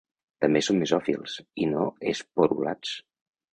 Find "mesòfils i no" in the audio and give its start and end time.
0.83-1.85